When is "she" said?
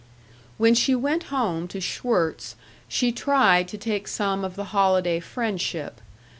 0.73-0.95, 2.87-3.11